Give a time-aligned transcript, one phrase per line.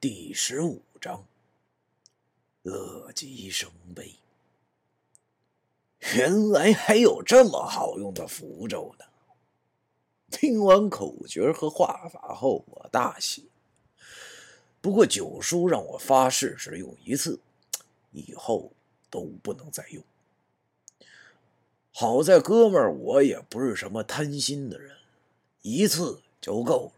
[0.00, 1.26] 第十五章，
[2.62, 4.14] 乐极生悲。
[6.14, 9.04] 原来还有这么好用的符咒呢！
[10.30, 13.50] 听完口诀和画法后，我大喜。
[14.80, 17.40] 不过九叔让我发誓只用一次，
[18.12, 18.70] 以后
[19.10, 20.04] 都不能再用。
[21.90, 24.96] 好在哥们儿我也不是什么贪心的人，
[25.62, 26.92] 一次就够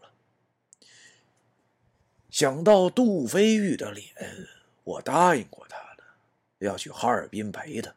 [2.31, 4.15] 想到杜飞玉的脸，
[4.85, 6.03] 我答应过他的，
[6.59, 7.93] 要去哈尔滨陪他。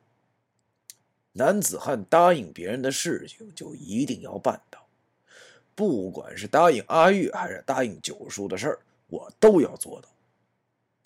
[1.33, 4.85] 男子汉答应别人的事情，就一定要办到。
[5.77, 10.09] 不管是答应阿玉，还是答应九叔的事儿，我都要做到。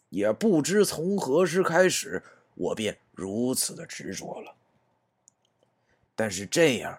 [0.09, 2.23] 也不知从何时开始，
[2.55, 4.55] 我便如此的执着了。
[6.17, 6.99] 但是这样，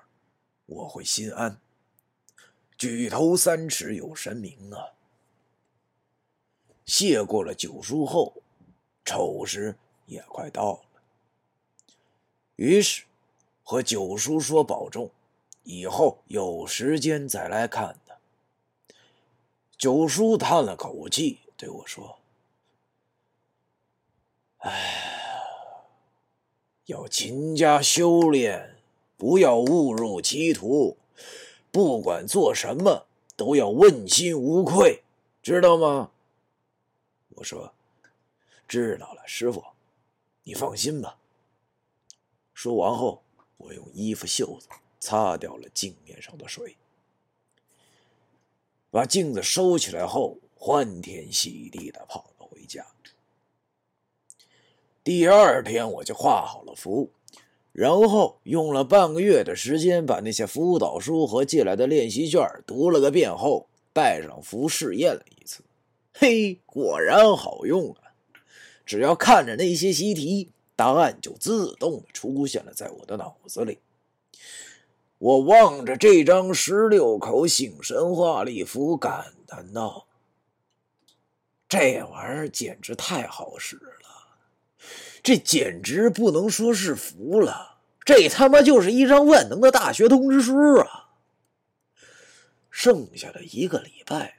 [0.67, 1.59] 我会心安。
[2.77, 4.93] 举头三尺有神明啊！
[6.89, 8.33] 谢过了九叔后，
[9.05, 9.75] 丑时
[10.07, 11.01] 也快到了。
[12.55, 13.03] 于是
[13.63, 15.11] 和九叔说保重，
[15.63, 18.15] 以后有时间再来看他。
[19.77, 22.17] 九叔叹了口气，对我说
[24.57, 25.85] ：“哎，
[26.87, 28.75] 要勤加修炼，
[29.15, 30.97] 不要误入歧途。
[31.71, 35.03] 不管做什么，都要问心无愧，
[35.43, 36.09] 知道吗？”
[37.39, 37.73] 我说
[38.67, 39.63] ：“知道了，师傅，
[40.43, 41.17] 你放心吧。”
[42.53, 43.23] 说完后，
[43.55, 44.67] 我用衣服袖子
[44.99, 46.75] 擦掉了镜面上的水，
[48.91, 52.85] 把镜子收起来后，欢天喜地的跑了回家。
[55.01, 57.09] 第二天，我就画好了符，
[57.71, 65.63] 然后用了半个月的时间，把那些辅导书和借来的练习卷读了个遍后，带上符试验了一次。
[66.13, 68.11] 嘿，果然好用啊！
[68.85, 73.79] 只要看着那些习题，答案就自动的出现了在我的脑子里。
[75.19, 80.07] 我望着这张十六口醒神画力符，感叹道
[81.69, 84.39] ：“这玩意儿简直太好使了！
[85.21, 91.09] 这简直不能说是符了，这他妈就是一张万能的大学通知书啊！”
[92.71, 94.38] 剩下的一个礼拜。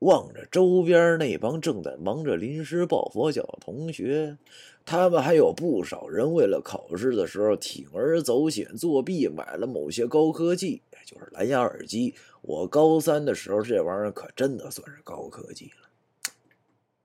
[0.00, 4.38] 望着周边那帮正在忙着临时抱佛脚的同学，
[4.84, 12.14] 他们还有不少人为了考试的时候铤而走险作弊，买了某些高科技，就是蓝牙耳机。
[12.42, 15.88] 我高三的时候，这玩意儿可真的算是高科技了。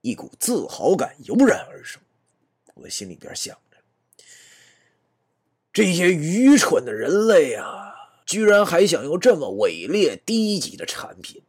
[0.01, 2.01] 一股自豪感油然而生，
[2.75, 3.77] 我心里边想着：
[5.73, 7.93] 这些愚蠢的人类啊，
[8.25, 11.41] 居然还想用这么伪劣低级的产品！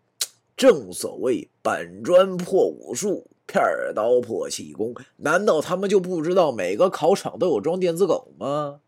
[0.56, 3.62] 正所谓板砖破武术，片
[3.94, 8.80] 刀破气功，难道他们就不知道每个考场都有装电子狗吗？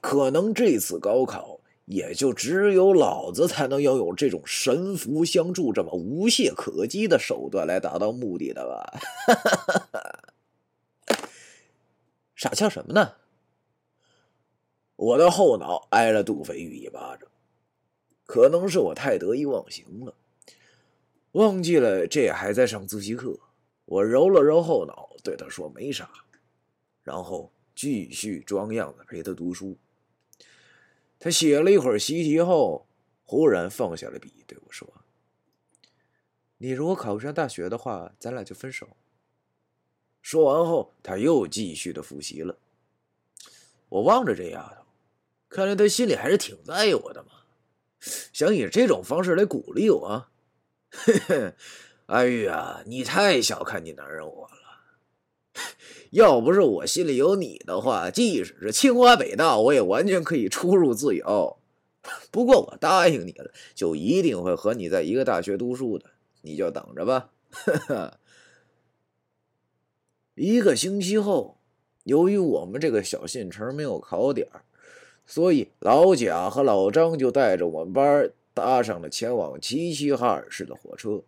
[0.00, 9.00] 可能这次高考，也就只有老子才能拥有这种神符相助这么无懈可击的手段来达到目的的吧？
[12.36, 13.14] 傻笑什么呢？
[14.96, 17.28] 我的后脑挨了杜飞宇一巴掌，
[18.26, 20.14] 可能是我太得意忘形了。
[21.36, 23.38] 忘记了，这还在上自习课。
[23.84, 26.10] 我揉了揉后脑，对他说：“没啥。”
[27.04, 29.76] 然后继续装样子陪他读书。
[31.18, 32.86] 他写了一会儿习题后，
[33.26, 34.90] 忽然放下了笔，对我说
[36.56, 38.88] ：“你如果考不上大学的话，咱俩就分手。”
[40.22, 42.56] 说完后，他又继续的复习了。
[43.90, 44.86] 我望着这丫头，
[45.50, 47.30] 看来她心里还是挺在意我的嘛，
[48.00, 50.28] 想以这种方式来鼓励我。
[50.90, 51.54] 嘿，
[52.06, 54.52] 阿玉啊，你太小看你男人我了。
[56.10, 61.58] 要不是我心里有你的话，即使是清华北大，我也完全可以出入自由。
[62.30, 66.06] 不过我答应你了，就一定会和你在一个大学读书的，
[66.42, 67.30] 你就等着吧。
[70.36, 71.58] 一个星期后，
[72.04, 74.46] 由于我们这个小县城没有考点，
[75.26, 78.30] 所以老贾和老张就带着我们班。
[78.56, 81.22] 搭上了前往齐齐哈尔市的火车。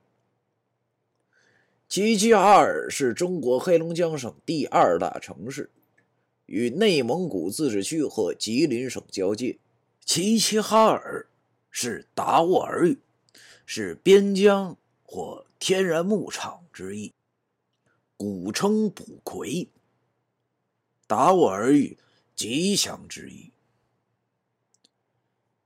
[1.86, 5.70] 齐齐哈尔是中国黑龙江省第二大城市，
[6.46, 9.58] 与内蒙古自治区和吉林省交界。
[10.06, 11.28] 齐齐哈尔
[11.70, 12.98] 是达斡尔语，
[13.66, 17.12] 是边疆或天然牧场之意，
[18.16, 19.69] 古称卜奎。
[21.06, 21.98] 达斡尔语
[22.34, 23.50] 吉祥之意。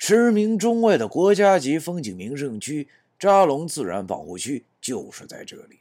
[0.05, 2.89] 驰名中外的国家级风景名胜区
[3.21, 5.79] 扎龙自然保护区就是在这里。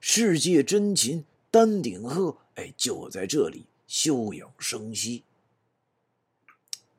[0.00, 5.22] 世界珍禽丹顶鹤，哎，就在这里休养生息。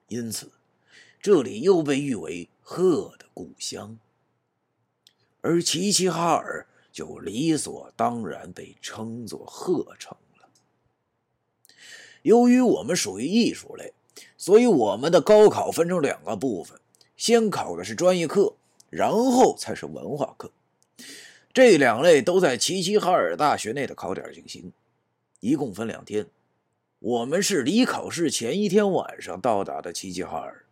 [0.09, 0.51] 因此，
[1.19, 3.97] 这里又被誉为鹤的故乡，
[5.41, 10.49] 而齐齐哈尔就理所当然被称作鹤城了。
[12.21, 13.91] 由于我们属于艺术类，
[14.37, 16.79] 所以我们的高考分成两个部分，
[17.17, 18.53] 先考的是专业课，
[18.89, 20.51] 然后才是文化课。
[21.53, 24.71] 这两类都在齐齐哈尔大学内的考点进行，
[25.39, 26.27] 一共分两天。
[26.99, 30.65] 我们是离考试前一天晚上到达的齐齐哈尔，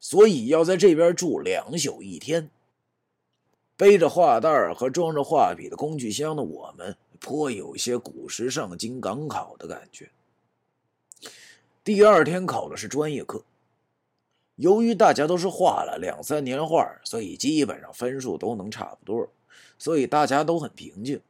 [0.00, 2.50] 所以要在这边住两宿一天。
[3.76, 10.10] 背着画袋和装着画笔的工具箱的我们，颇有些古时上京赶考的感觉。
[11.84, 13.44] 第二天考的是专业课，
[14.56, 19.28] 由于大家都是画了两三年画，所以基本上分数都能差不多，
[19.78, 21.20] 所以大家都很平静。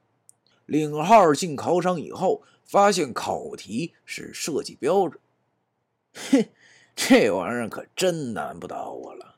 [0.66, 2.42] 领号进考场以后。
[2.66, 5.20] 发现考题是设计标志，
[6.14, 6.48] 嘿，
[6.96, 9.36] 这玩意儿可真难不倒我了。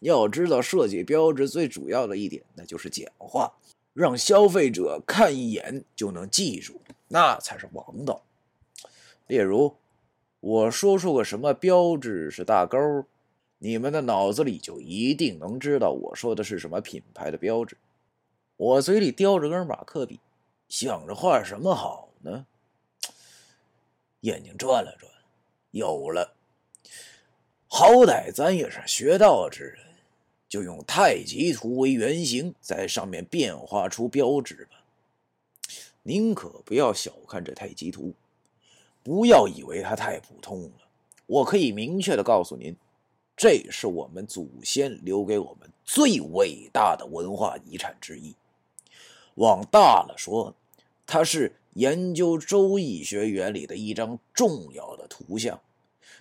[0.00, 3.54] 要知道，设计标志最主要的一点，那就是简化，
[3.94, 8.22] 让消费者看一眼就能记住，那才是王道。
[9.26, 9.74] 例如，
[10.44, 12.78] 我说出个什么标志是大钩，
[13.56, 17.78] 你们的脑子里就一定能知道我说的是什么品牌的标志。
[18.58, 20.20] 我嘴里叼着根马克笔，
[20.68, 22.10] 想着画什么好。
[22.20, 22.44] 呢？
[24.20, 25.10] 眼睛转了转，
[25.70, 26.36] 有了。
[27.66, 29.78] 好歹咱也是学道之人，
[30.46, 34.84] 就用太极图为原型，在上面变化出标志吧。
[36.02, 38.12] 您可不要小看这太极图，
[39.04, 40.88] 不要以为它太普通了。
[41.26, 42.74] 我可以明确的告诉您，
[43.36, 48.34] 这是我们祖先留给我们最伟大的文化遗产之一。
[49.36, 50.52] 往大了说，
[51.06, 51.54] 它是。
[51.74, 55.60] 研究周易学原理的一张重要的图像，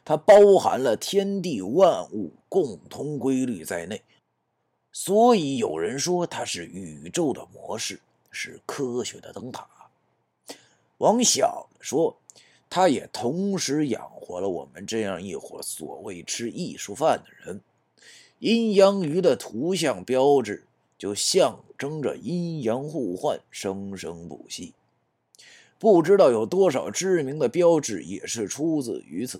[0.04, 4.02] 它包含了天地万物共同规律在内，
[4.92, 8.02] 所以有人说它是宇宙的模式，
[8.32, 9.68] 是科学的灯塔。
[10.98, 12.18] 往小了说，
[12.76, 17.62] 它也同时养活了我们这样一伙所谓吃艺术饭的人。
[18.40, 20.66] 阴阳鱼的图像标志
[20.98, 24.74] 就象征着阴阳互换，生生不息。
[25.78, 29.40] 不知道有多少知名的标志也是出自于此，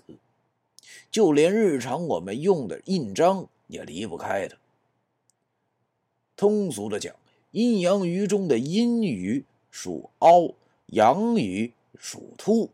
[1.10, 4.56] 就连日常我们用的印章也离不开它。
[6.36, 7.12] 通俗的讲，
[7.50, 10.54] 阴阳鱼中的阴鱼属凹，
[10.86, 12.70] 阳鱼属凸。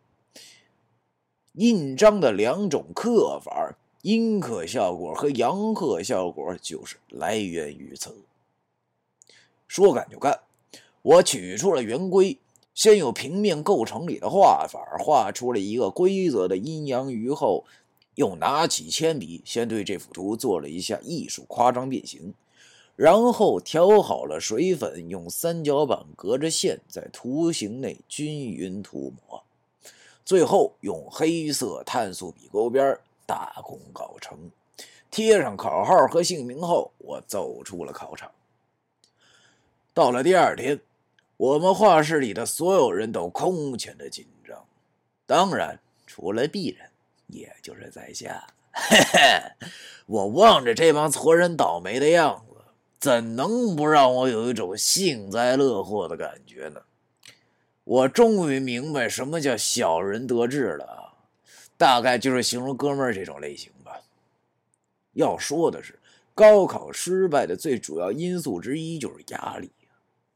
[1.55, 8.15] 印章的两种刻法，阴刻效果和阳刻效果，就是来源于此。
[9.67, 10.41] 说干就干，
[11.03, 12.39] 我取出了圆规。
[12.73, 17.65] 先用平面构成里的画法，画出了一个规则的阴阳鱼后，
[18.15, 22.33] 又拿起铅笔，先对这幅图做了一下艺术夸张变形，
[22.97, 29.30] 然后调好了水粉，用三角板隔着线在图形内均匀涂抹，
[30.31, 32.97] 最后用黑色碳素笔勾边，
[33.27, 34.39] 大功告成。
[35.11, 38.31] 贴上考号和姓名后，我走出了考场。
[39.93, 40.81] 到了第二天。
[41.37, 44.65] 我们画室里的所有人都空前的紧张，
[45.27, 46.89] 当然除了鄙人，
[47.27, 48.47] 也就是在下。
[48.71, 49.69] 嘿嘿，
[50.07, 52.57] 我望着这帮挫人倒霉的样子，
[53.01, 56.83] 怎能不让我有一种幸灾乐祸的感觉呢？
[57.91, 61.13] 我终于明白什么叫小人得志了，
[61.77, 64.01] 大概就是形容哥们儿这种类型吧。
[65.15, 65.99] 要说的是，
[66.33, 69.73] 高考失败的最主要因素之一就是压力，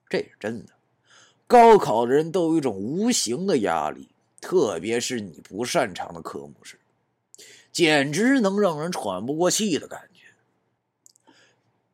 [0.08, 0.72] 这是真的。
[1.46, 4.08] 高考的人都有一种无形的压力，
[4.40, 6.76] 特别是你不擅长的科目时，
[7.70, 11.32] 简直能让人喘不过气的感觉。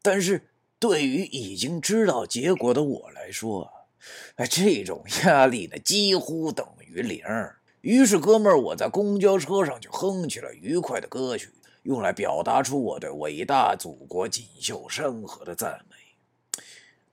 [0.00, 0.40] 但是
[0.78, 3.70] 对于已经知道结果的我来说，
[4.36, 7.22] 哎，这种压力呢几乎等于零。
[7.80, 11.50] 于是，哥们儿，我在公交车上就哼起了愉快的歌曲，
[11.82, 15.96] 用来表达出我对伟大祖国锦绣山河的赞美。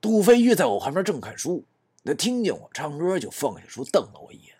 [0.00, 1.64] 杜飞玉在我旁边正看书。
[2.04, 4.54] 他听见我唱歌，就放下书，瞪了我一眼。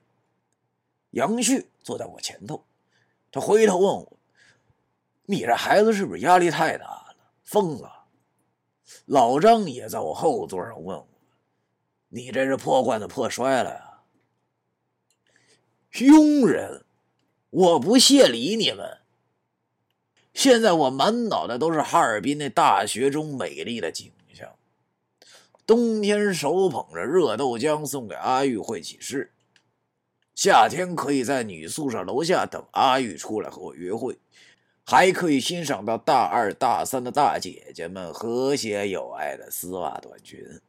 [1.13, 2.67] 杨旭坐在我前头，
[3.33, 4.19] 他回头问我
[5.25, 8.05] ：“你这孩子是不是压力太大了，疯了？”
[9.07, 11.08] 老张也在我后座上问我
[12.09, 13.85] ：“你这是破罐子破摔了呀？”
[15.93, 16.85] 庸人，
[17.51, 18.99] 我不屑理你们。
[20.35, 24.55] 现在我满脑袋都是哈尔滨那大学中美丽的景象。
[25.67, 29.33] 冬天手捧着热豆浆送给阿玉会起誓，
[30.35, 34.19] 夏天可以在女宿舍楼下等阿玉出来和我约会，
[34.85, 40.61] 还可以欣赏到大二大三的大姐姐们和谐有爱的丝袜短裙。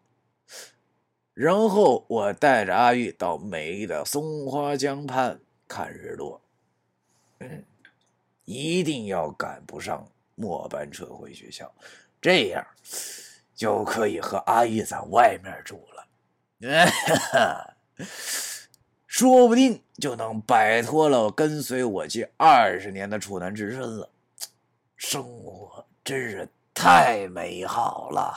[1.40, 6.42] 然后我带着阿玉到美丽的松花江畔看日落。
[7.40, 7.64] 嗯，
[8.44, 10.06] 一定要赶不上
[10.36, 11.74] 末班车回学校，
[12.20, 12.68] 这样。
[13.56, 16.06] 就可以和阿玉在外面住了，
[19.08, 24.10] 说不定就能摆脱了跟随我近二十年的处男之身了。
[24.98, 28.34] 生活真是太美好了。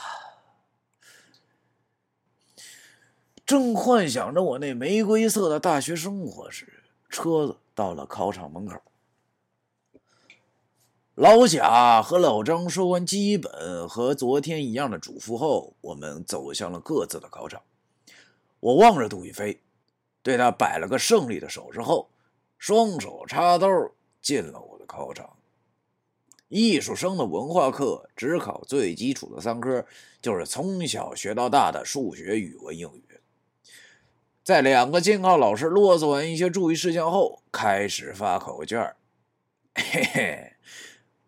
[3.53, 8.81] 正幻想着我那玫瑰色的大学生活时，车子到了考场门口。
[11.13, 17.61] 老贾和老张说完基本和昨天一样的嘱咐后，我们走向了各自的考场。
[18.59, 19.61] 我望着杜宇飞，
[20.23, 22.09] 对他摆了个胜利的手势后，
[22.57, 23.69] 双手插兜
[24.19, 25.29] 进了我的考场。
[26.49, 29.85] 艺术生的文化课只考最基础的三科，
[30.23, 33.03] 就是从小学到大的数学、语文、英语。
[34.43, 38.93] 在两个监考老师啰嗦完一些注意事项后，开始发考卷
[39.73, 40.53] 嘿嘿。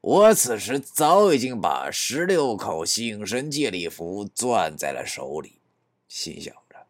[0.02, 5.62] 我此时早已经把十六口醒神借力符攥在了手里，
[6.08, 6.86] 心想着：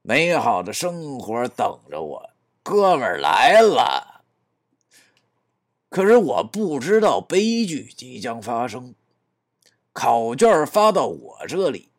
[0.00, 2.30] 美好的生活等着我，
[2.62, 4.24] 哥们来了。
[5.90, 8.94] 可是我不知道悲剧即将发生。
[9.92, 11.91] 考卷发到我这里，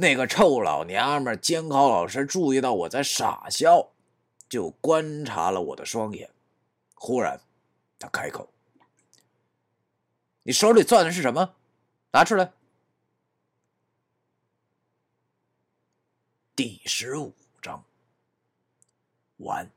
[0.00, 3.90] 那个臭老娘们监考老师注意到我在傻笑，
[4.48, 6.30] 就观察了我的双眼。
[6.94, 7.40] 忽然，
[7.98, 8.48] 他开口。
[10.44, 11.56] 你手里攥的是什么？
[12.12, 12.52] 拿出来。
[16.54, 17.84] 第十五章
[19.38, 19.68] 完。